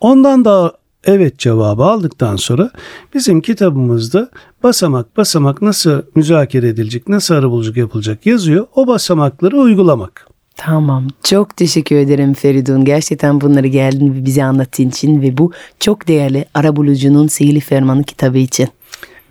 Ondan 0.00 0.44
da 0.44 0.72
evet 1.04 1.38
cevabı 1.38 1.84
aldıktan 1.84 2.36
sonra 2.36 2.70
bizim 3.14 3.40
kitabımızda 3.40 4.30
basamak 4.62 5.16
basamak 5.16 5.62
nasıl 5.62 6.02
müzakere 6.14 6.68
edilecek, 6.68 7.08
nasıl 7.08 7.34
arabuluculuk 7.34 7.76
yapılacak 7.76 8.26
yazıyor. 8.26 8.66
O 8.74 8.86
basamakları 8.86 9.56
uygulamak. 9.56 10.26
Tamam. 10.56 11.08
Çok 11.22 11.56
teşekkür 11.56 11.96
ederim 11.96 12.34
Feridun. 12.34 12.84
Gerçekten 12.84 13.40
bunları 13.40 13.66
geldin 13.66 14.14
ve 14.14 14.24
bize 14.24 14.44
anlattığın 14.44 14.88
için 14.88 15.22
ve 15.22 15.38
bu 15.38 15.52
çok 15.80 16.08
değerli 16.08 16.44
Arabulucunun 16.54 17.26
Sihirli 17.26 17.60
Fermanı 17.60 18.04
kitabı 18.04 18.38
için. 18.38 18.68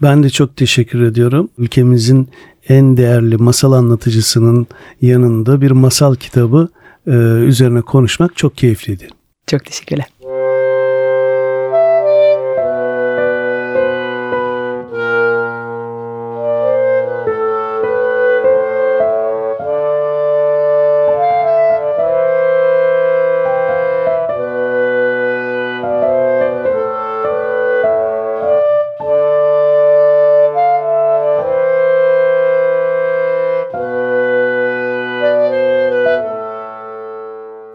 Ben 0.03 0.23
de 0.23 0.29
çok 0.29 0.57
teşekkür 0.57 1.01
ediyorum. 1.01 1.49
Ülkemizin 1.57 2.29
en 2.69 2.97
değerli 2.97 3.37
masal 3.37 3.71
anlatıcısının 3.71 4.67
yanında 5.01 5.61
bir 5.61 5.71
masal 5.71 6.15
kitabı 6.15 6.69
e, 7.07 7.11
üzerine 7.47 7.81
konuşmak 7.81 8.37
çok 8.37 8.57
keyifliydi. 8.57 9.07
Çok 9.47 9.65
teşekkürler. 9.65 10.05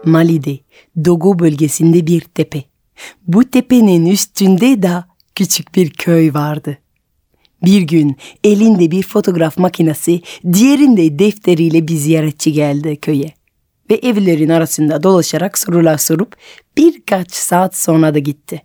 Mali'de 0.09 0.59
Dogo 1.05 1.39
bölgesinde 1.39 2.07
bir 2.07 2.21
tepe. 2.21 2.63
Bu 3.27 3.49
tepenin 3.49 4.05
üstünde 4.05 4.81
de 4.81 5.03
küçük 5.35 5.75
bir 5.75 5.89
köy 5.89 6.33
vardı. 6.33 6.77
Bir 7.63 7.81
gün 7.81 8.17
elinde 8.43 8.91
bir 8.91 9.03
fotoğraf 9.03 9.57
makinesi, 9.57 10.21
diğerinde 10.53 11.19
defteriyle 11.19 11.87
bir 11.87 11.95
ziyaretçi 11.95 12.53
geldi 12.53 12.97
köye. 12.97 13.33
Ve 13.89 13.95
evlerin 13.95 14.49
arasında 14.49 15.03
dolaşarak 15.03 15.57
sorular 15.57 15.97
sorup 15.97 16.35
birkaç 16.77 17.31
saat 17.31 17.75
sonra 17.75 18.13
da 18.13 18.19
gitti. 18.19 18.61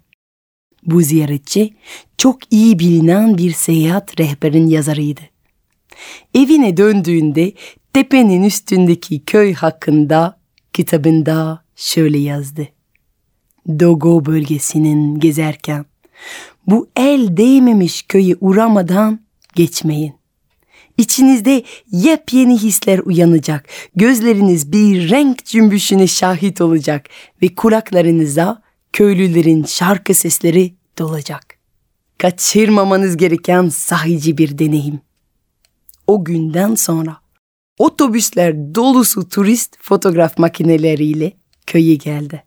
Bu 0.86 1.02
ziyaretçi 1.02 1.74
çok 2.18 2.52
iyi 2.52 2.78
bilinen 2.78 3.38
bir 3.38 3.52
seyahat 3.52 4.20
rehberin 4.20 4.66
yazarıydı. 4.66 5.20
Evine 6.34 6.76
döndüğünde 6.76 7.52
tepenin 7.92 8.42
üstündeki 8.42 9.24
köy 9.24 9.54
hakkında 9.54 10.43
kitabında 10.74 11.64
şöyle 11.76 12.18
yazdı. 12.18 12.68
Dogo 13.68 14.24
bölgesinin 14.24 15.20
gezerken 15.20 15.84
bu 16.66 16.88
el 16.96 17.36
değmemiş 17.36 18.02
köyü 18.02 18.36
uğramadan 18.40 19.20
geçmeyin. 19.54 20.14
İçinizde 20.98 21.64
yepyeni 21.90 22.58
hisler 22.58 22.98
uyanacak. 22.98 23.68
Gözleriniz 23.96 24.72
bir 24.72 25.10
renk 25.10 25.44
cümbüşüne 25.44 26.06
şahit 26.06 26.60
olacak 26.60 27.08
ve 27.42 27.54
kulaklarınıza 27.54 28.62
köylülerin 28.92 29.64
şarkı 29.64 30.14
sesleri 30.14 30.74
dolacak. 30.98 31.58
Kaçırmamanız 32.18 33.16
gereken 33.16 33.68
sahici 33.68 34.38
bir 34.38 34.58
deneyim. 34.58 35.00
O 36.06 36.24
günden 36.24 36.74
sonra 36.74 37.23
otobüsler 37.78 38.74
dolusu 38.74 39.28
turist 39.28 39.76
fotoğraf 39.80 40.38
makineleriyle 40.38 41.32
köye 41.66 41.94
geldi. 41.94 42.44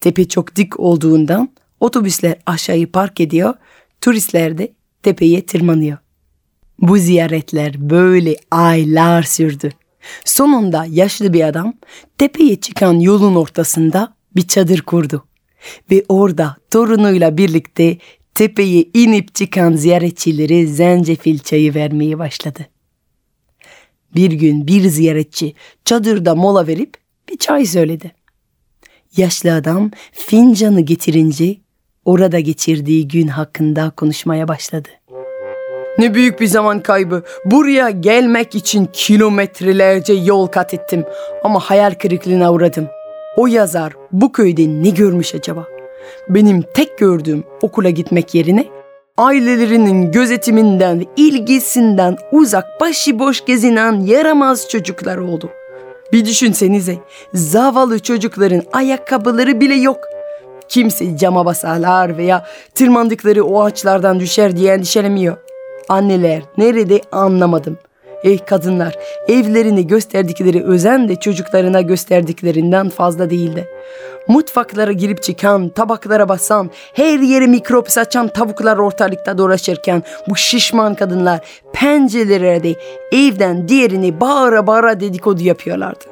Tepe 0.00 0.28
çok 0.28 0.56
dik 0.56 0.80
olduğundan 0.80 1.48
otobüsler 1.80 2.36
aşağıyı 2.46 2.92
park 2.92 3.20
ediyor, 3.20 3.54
turistler 4.00 4.58
de 4.58 4.72
tepeye 5.02 5.46
tırmanıyor. 5.46 5.98
Bu 6.78 6.98
ziyaretler 6.98 7.90
böyle 7.90 8.36
aylar 8.50 9.22
sürdü. 9.22 9.70
Sonunda 10.24 10.86
yaşlı 10.90 11.32
bir 11.32 11.48
adam 11.48 11.74
tepeye 12.18 12.60
çıkan 12.60 13.00
yolun 13.00 13.34
ortasında 13.34 14.14
bir 14.36 14.48
çadır 14.48 14.80
kurdu. 14.80 15.24
Ve 15.90 16.04
orada 16.08 16.56
torunuyla 16.70 17.38
birlikte 17.38 17.98
tepeye 18.34 18.84
inip 18.94 19.34
çıkan 19.34 19.72
ziyaretçileri 19.72 20.68
zencefil 20.68 21.38
çayı 21.38 21.74
vermeye 21.74 22.18
başladı. 22.18 22.66
Bir 24.14 24.32
gün 24.32 24.66
bir 24.66 24.88
ziyaretçi 24.88 25.54
çadırda 25.84 26.34
mola 26.34 26.66
verip 26.66 26.94
bir 27.28 27.38
çay 27.38 27.66
söyledi. 27.66 28.12
Yaşlı 29.16 29.54
adam 29.54 29.90
fincanı 30.12 30.80
getirince 30.80 31.56
orada 32.04 32.40
geçirdiği 32.40 33.08
gün 33.08 33.28
hakkında 33.28 33.90
konuşmaya 33.90 34.48
başladı. 34.48 34.88
Ne 35.98 36.14
büyük 36.14 36.40
bir 36.40 36.46
zaman 36.46 36.82
kaybı. 36.82 37.22
Buraya 37.44 37.90
gelmek 37.90 38.54
için 38.54 38.88
kilometrelerce 38.92 40.12
yol 40.12 40.46
kat 40.46 40.74
ettim 40.74 41.04
ama 41.44 41.60
hayal 41.60 41.94
kırıklığına 41.94 42.52
uğradım. 42.52 42.88
O 43.36 43.46
yazar 43.46 43.92
bu 44.12 44.32
köyde 44.32 44.68
ne 44.68 44.90
görmüş 44.90 45.34
acaba? 45.34 45.66
Benim 46.28 46.64
tek 46.74 46.98
gördüğüm 46.98 47.44
okula 47.62 47.90
gitmek 47.90 48.34
yerine 48.34 48.66
ailelerinin 49.18 50.12
gözetiminden 50.12 51.06
ilgisinden 51.16 52.16
uzak 52.32 52.80
başıboş 52.80 53.44
gezinen 53.44 54.00
yaramaz 54.00 54.68
çocuklar 54.68 55.16
oldu. 55.16 55.50
Bir 56.12 56.24
düşünsenize 56.24 56.98
zavallı 57.34 57.98
çocukların 57.98 58.62
ayakkabıları 58.72 59.60
bile 59.60 59.74
yok. 59.74 59.98
Kimse 60.68 61.16
cama 61.16 61.46
basarlar 61.46 62.18
veya 62.18 62.46
tırmandıkları 62.74 63.44
o 63.44 63.62
ağaçlardan 63.62 64.20
düşer 64.20 64.56
diye 64.56 64.74
endişelemiyor. 64.74 65.36
Anneler 65.88 66.42
nerede 66.58 67.00
anlamadım. 67.12 67.78
Eh 68.24 68.38
kadınlar 68.46 68.98
evlerini 69.28 69.86
gösterdikleri 69.86 70.64
özen 70.64 71.08
de 71.08 71.16
çocuklarına 71.16 71.80
gösterdiklerinden 71.80 72.88
fazla 72.88 73.30
değildi. 73.30 73.68
Mutfaklara 74.28 74.92
girip 74.92 75.22
çıkan, 75.22 75.68
tabaklara 75.68 76.28
basan, 76.28 76.70
her 76.94 77.18
yere 77.18 77.46
mikrop 77.46 77.90
saçan 77.90 78.28
tavuklar 78.28 78.76
ortalıkta 78.76 79.38
dolaşırken 79.38 80.02
bu 80.28 80.36
şişman 80.36 80.94
kadınlar 80.94 81.40
pencerelerde 81.72 82.74
evden 83.12 83.68
diğerini 83.68 84.20
bağıra 84.20 84.66
bağıra 84.66 85.00
dedikodu 85.00 85.42
yapıyorlardı. 85.42 86.04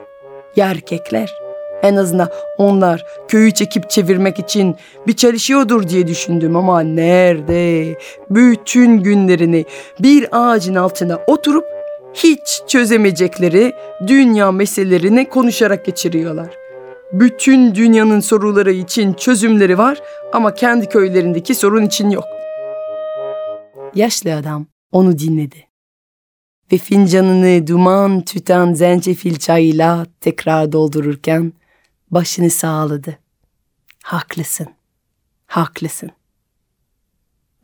Ya 0.57 0.71
erkekler? 0.71 1.35
En 1.83 1.97
azından 1.97 2.29
onlar 2.59 3.05
köyü 3.29 3.51
çekip 3.51 3.91
çevirmek 3.91 4.39
için 4.39 4.77
bir 5.07 5.17
çalışıyordur 5.17 5.89
diye 5.89 6.07
düşündüm 6.07 6.57
ama 6.57 6.81
nerede? 6.81 7.99
Bütün 8.31 8.99
günlerini 8.99 9.65
bir 10.01 10.29
ağacın 10.33 10.75
altına 10.75 11.19
oturup 11.27 11.65
hiç 12.15 12.63
çözemeyecekleri 12.69 13.73
dünya 14.07 14.53
meselelerini 14.53 15.29
konuşarak 15.29 15.85
geçiriyorlar. 15.85 16.66
Bütün 17.13 17.75
dünyanın 17.75 18.21
soruları 18.21 18.73
için 18.73 19.13
çözümleri 19.13 19.79
var 19.79 20.03
ama 20.33 20.55
kendi 20.55 20.89
köylerindeki 20.89 21.55
sorun 21.55 21.87
için 21.87 22.11
yok. 22.11 22.25
Yaşlı 23.95 24.35
adam 24.35 24.67
onu 24.93 25.19
dinledi 25.19 25.67
ve 26.73 26.79
fincanını 26.79 27.67
duman 27.67 28.21
tüten 28.25 28.75
zencefil 28.75 29.37
çayıyla 29.37 30.07
tekrar 30.21 30.73
doldururken 30.73 31.53
başını 32.11 32.51
sağladı. 32.51 33.19
Haklısın, 34.03 34.67
haklısın. 35.47 36.11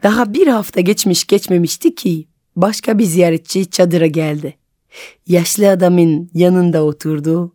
Daha 0.03 0.35
bir 0.35 0.47
hafta 0.47 0.81
geçmiş 0.81 1.27
geçmemişti 1.27 1.95
ki 1.95 2.29
başka 2.57 2.99
bir 2.99 3.05
ziyaretçi 3.05 3.71
çadıra 3.71 4.07
geldi. 4.07 4.57
Yaşlı 5.27 5.71
adamın 5.71 6.31
yanında 6.35 6.85
oturdu 6.85 7.53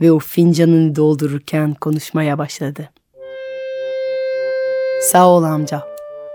ve 0.00 0.12
o 0.12 0.18
fincanını 0.18 0.96
doldururken 0.96 1.74
konuşmaya 1.74 2.38
başladı. 2.38 2.90
Sağ 5.00 5.28
ol 5.28 5.42
amca. 5.42 5.82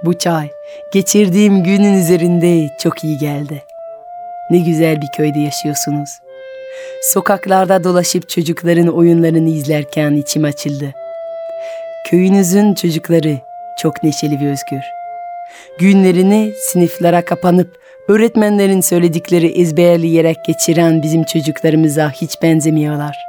Bu 0.06 0.17
çay 0.17 0.50
geçirdiğim 0.93 1.63
günün 1.63 1.93
üzerinde 1.93 2.78
çok 2.80 3.04
iyi 3.04 3.17
geldi. 3.17 3.63
Ne 4.52 4.60
güzel 4.60 5.02
bir 5.02 5.08
köyde 5.17 5.39
yaşıyorsunuz. 5.39 6.10
Sokaklarda 7.02 7.84
dolaşıp 7.84 8.30
çocukların 8.30 8.88
oyunlarını 8.88 9.50
izlerken 9.50 10.12
içim 10.13 10.43
açıldı. 10.43 10.93
Köyünüzün 12.10 12.74
çocukları 12.74 13.38
çok 13.82 14.04
neşeli 14.04 14.39
ve 14.39 14.52
özgür. 14.52 14.82
Günlerini 15.80 16.54
sınıflara 16.58 17.26
kapanıp 17.26 17.80
öğretmenlerin 18.08 18.82
söyledikleri 18.82 19.48
ezberleyerek 19.48 20.45
geçiren 20.45 21.04
bizim 21.04 21.24
çocuklarımıza 21.24 22.10
hiç 22.10 22.41
benzemiyorlar. 22.41 23.29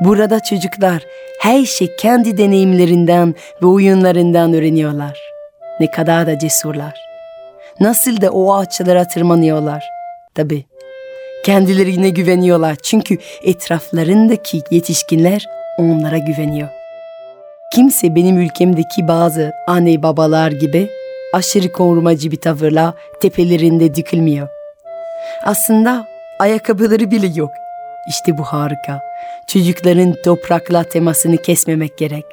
Burada 0.00 0.40
çocuklar 0.40 1.02
her 1.40 1.64
şey 1.64 1.96
kendi 1.96 2.38
deneyimlerinden 2.38 3.34
ve 3.62 3.66
oyunlarından 3.66 4.54
öğreniyorlar. 4.54 5.18
Ne 5.80 5.90
kadar 5.90 6.26
da 6.26 6.38
cesurlar. 6.38 6.94
Nasıl 7.80 8.20
da 8.20 8.30
o 8.30 8.54
ağaçlara 8.54 9.08
tırmanıyorlar. 9.08 9.84
Tabi 10.34 10.64
kendilerine 11.44 12.08
güveniyorlar 12.08 12.76
çünkü 12.82 13.18
etraflarındaki 13.44 14.62
yetişkinler 14.70 15.46
onlara 15.78 16.18
güveniyor. 16.18 16.68
Kimse 17.74 18.14
benim 18.14 18.38
ülkemdeki 18.38 19.08
bazı 19.08 19.52
anne 19.66 20.02
babalar 20.02 20.52
gibi 20.52 20.90
aşırı 21.32 21.72
korumacı 21.72 22.30
bir 22.30 22.40
tavırla 22.40 22.94
tepelerinde 23.20 23.94
dikilmiyor. 23.94 24.48
Aslında 25.44 26.06
ayakkabıları 26.38 27.10
bile 27.10 27.26
yok. 27.34 27.50
İşte 28.08 28.38
bu 28.38 28.42
harika. 28.42 29.00
Çocukların 29.48 30.14
toprakla 30.24 30.84
temasını 30.84 31.36
kesmemek 31.36 31.98
gerek. 31.98 32.24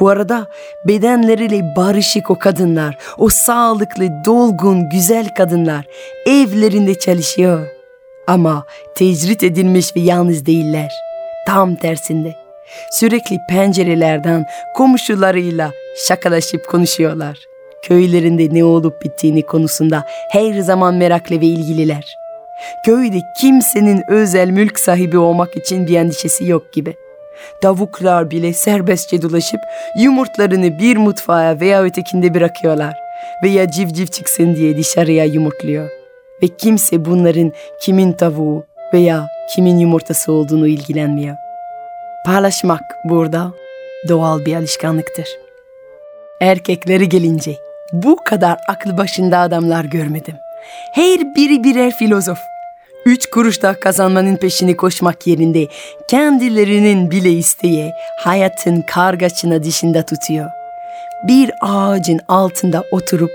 Bu 0.00 0.08
arada 0.08 0.46
bedenleriyle 0.84 1.76
barışık 1.76 2.30
o 2.30 2.38
kadınlar, 2.38 2.98
o 3.18 3.28
sağlıklı, 3.28 4.08
dolgun, 4.24 4.88
güzel 4.88 5.34
kadınlar 5.34 5.84
evlerinde 6.26 6.94
çalışıyor. 6.98 7.66
Ama 8.26 8.64
tecrit 8.94 9.42
edilmiş 9.42 9.96
ve 9.96 10.00
yalnız 10.00 10.46
değiller. 10.46 10.92
Tam 11.46 11.74
tersinde. 11.76 12.34
Sürekli 12.90 13.38
pencerelerden 13.48 14.46
komşularıyla 14.74 15.72
şakalaşıp 16.06 16.66
konuşuyorlar. 16.68 17.38
Köylerinde 17.82 18.54
ne 18.54 18.64
olup 18.64 19.02
bittiğini 19.02 19.42
konusunda 19.42 20.04
her 20.30 20.60
zaman 20.60 20.94
meraklı 20.94 21.40
ve 21.40 21.46
ilgililer. 21.46 22.19
Köyde 22.86 23.22
kimsenin 23.40 24.04
özel 24.08 24.50
mülk 24.50 24.80
sahibi 24.80 25.18
olmak 25.18 25.56
için 25.56 25.86
bir 25.86 25.96
endişesi 25.96 26.44
yok 26.44 26.72
gibi. 26.72 26.94
Tavuklar 27.62 28.30
bile 28.30 28.52
serbestçe 28.52 29.22
dolaşıp 29.22 29.60
yumurtlarını 29.98 30.78
bir 30.78 30.96
mutfağa 30.96 31.60
veya 31.60 31.82
ötekinde 31.82 32.34
bırakıyorlar. 32.34 32.94
Veya 33.42 33.70
civciv 33.70 34.06
çıksın 34.06 34.56
diye 34.56 34.76
dışarıya 34.76 35.24
yumurtluyor. 35.24 35.90
Ve 36.42 36.48
kimse 36.48 37.04
bunların 37.04 37.52
kimin 37.80 38.12
tavuğu 38.12 38.64
veya 38.94 39.28
kimin 39.54 39.78
yumurtası 39.78 40.32
olduğunu 40.32 40.66
ilgilenmiyor. 40.66 41.36
Paylaşmak 42.26 42.82
burada 43.04 43.52
doğal 44.08 44.44
bir 44.44 44.56
alışkanlıktır. 44.56 45.28
Erkekleri 46.40 47.08
gelince 47.08 47.56
bu 47.92 48.16
kadar 48.24 48.58
aklı 48.68 48.98
başında 48.98 49.38
adamlar 49.38 49.84
görmedim. 49.84 50.34
Her 50.92 51.34
biri 51.34 51.64
birer 51.64 51.92
filozof. 51.92 52.38
Üç 53.06 53.26
kuruşta 53.30 53.80
kazanmanın 53.80 54.36
peşini 54.36 54.76
koşmak 54.76 55.26
yerinde 55.26 55.66
kendilerinin 56.08 57.10
bile 57.10 57.30
isteye 57.32 57.92
hayatın 58.18 58.82
kargaşına 58.82 59.62
dışında 59.62 60.02
tutuyor. 60.02 60.50
Bir 61.28 61.50
ağacın 61.60 62.20
altında 62.28 62.84
oturup 62.90 63.30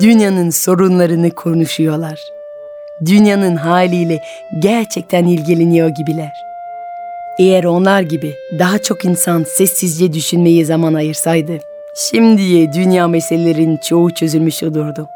dünyanın 0.00 0.50
sorunlarını 0.50 1.30
konuşuyorlar. 1.30 2.20
Dünyanın 3.06 3.56
haliyle 3.56 4.22
gerçekten 4.58 5.24
ilgileniyor 5.24 5.88
gibiler. 5.88 6.32
Eğer 7.38 7.64
onlar 7.64 8.00
gibi 8.00 8.34
daha 8.58 8.78
çok 8.78 9.04
insan 9.04 9.44
sessizce 9.44 10.12
düşünmeye 10.12 10.64
zaman 10.64 10.94
ayırsaydı, 10.94 11.58
şimdiye 11.96 12.72
dünya 12.72 13.08
meselelerin 13.08 13.76
çoğu 13.76 14.14
çözülmüş 14.14 14.62
olurdu. 14.62 15.08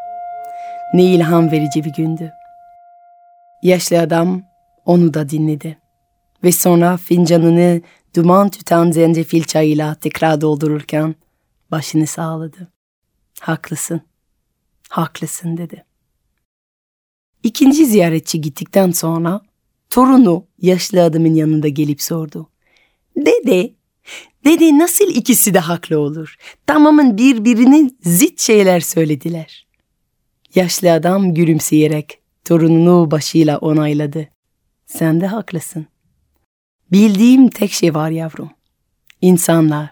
Ne 0.95 1.05
ilham 1.05 1.51
verici 1.51 1.85
bir 1.85 1.93
gündü. 1.93 2.33
Yaşlı 3.63 4.01
adam 4.01 4.43
onu 4.85 5.15
da 5.15 5.29
dinledi. 5.29 5.79
Ve 6.45 6.53
sonra 6.53 6.97
fincanını 6.97 7.83
duman 8.17 8.49
tüten 8.49 8.91
zencefil 8.91 9.43
çayıyla 9.43 9.95
tekrar 9.95 10.41
doldururken 10.41 11.15
başını 11.71 12.07
sağladı. 12.07 12.73
Haklısın, 13.41 14.01
haklısın 14.89 15.57
dedi. 15.57 15.85
İkinci 17.43 17.87
ziyaretçi 17.87 18.41
gittikten 18.41 18.91
sonra 18.91 19.41
torunu 19.91 20.47
yaşlı 20.59 21.03
adamın 21.03 21.35
yanında 21.35 21.69
gelip 21.69 22.03
sordu. 22.03 22.51
Dede, 23.17 23.73
dede 24.45 24.79
nasıl 24.79 25.09
ikisi 25.09 25.55
de 25.55 25.59
haklı 25.59 25.99
olur? 25.99 26.37
Tamamen 26.67 27.19
birbirine 27.19 27.91
zıt 28.03 28.41
şeyler 28.41 28.81
söylediler. 28.81 29.68
Yaşlı 30.55 30.93
adam 30.93 31.35
gülümseyerek 31.35 32.19
torununu 32.45 33.11
başıyla 33.11 33.59
onayladı. 33.59 34.29
Sen 34.87 35.21
de 35.21 35.27
haklısın. 35.27 35.87
Bildiğim 36.93 37.49
tek 37.49 37.73
şey 37.73 37.95
var 37.95 38.11
yavrum. 38.11 38.51
İnsanlar 39.21 39.91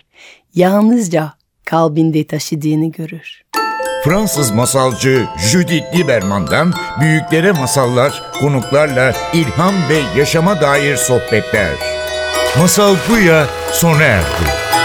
yalnızca 0.54 1.32
kalbinde 1.64 2.26
taşıdığını 2.26 2.90
görür. 2.90 3.42
Fransız 4.04 4.50
masalcı 4.50 5.26
Judith 5.50 5.96
Lieberman'dan 5.96 6.74
büyüklere 7.00 7.52
masallar, 7.52 8.22
konuklarla 8.40 9.14
ilham 9.34 9.74
ve 9.88 10.18
yaşama 10.18 10.60
dair 10.60 10.96
sohbetler. 10.96 11.74
Masal 12.58 12.96
Buya 13.08 13.46
sona 13.72 14.02
erdi. 14.02 14.75